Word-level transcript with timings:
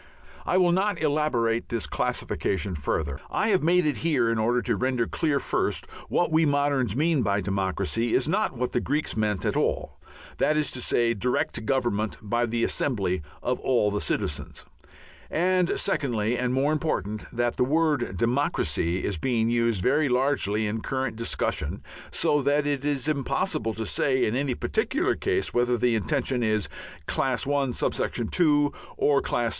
I 0.47 0.57
will 0.57 0.71
not 0.71 0.99
elaborate 0.99 1.69
this 1.69 1.85
classification 1.85 2.73
further. 2.73 3.19
I 3.29 3.49
have 3.49 3.61
made 3.61 3.85
it 3.85 3.97
here 3.97 4.31
in 4.31 4.39
order 4.39 4.59
to 4.63 4.75
render 4.75 5.05
clear 5.05 5.39
first, 5.39 5.85
that 5.87 6.09
what 6.09 6.31
we 6.31 6.43
moderns 6.43 6.95
mean 6.95 7.21
by 7.21 7.39
democracy 7.39 8.15
is 8.15 8.27
not 8.27 8.57
what 8.57 8.71
the 8.71 8.79
Greeks 8.79 9.15
meant 9.15 9.45
at 9.45 9.55
all, 9.55 9.99
that 10.37 10.57
is 10.57 10.71
to 10.71 10.81
say, 10.81 11.13
direct 11.13 11.67
government 11.67 12.17
by 12.19 12.47
the 12.47 12.63
assembly 12.63 13.21
of 13.43 13.59
all 13.59 13.91
the 13.91 14.01
citizens, 14.01 14.65
and 15.29 15.79
secondly 15.79 16.35
and 16.35 16.51
more 16.51 16.73
important, 16.73 17.25
that 17.31 17.57
the 17.57 17.63
word 17.63 18.17
"democracy" 18.17 19.03
is 19.05 19.17
being 19.17 19.51
used 19.51 19.83
very 19.83 20.09
largely 20.09 20.65
in 20.65 20.81
current 20.81 21.15
discussion, 21.15 21.83
so 22.09 22.41
that 22.41 22.65
it 22.65 22.83
is 22.83 23.07
impossible 23.07 23.75
to 23.75 23.85
say 23.85 24.25
in 24.25 24.35
any 24.35 24.55
particular 24.55 25.13
case 25.13 25.53
whether 25.53 25.77
the 25.77 25.93
intention 25.93 26.41
is 26.41 26.69
Class 27.05 27.45
I.(2) 27.45 28.73
or 28.97 29.21
Class 29.21 29.45
II. 29.45 29.49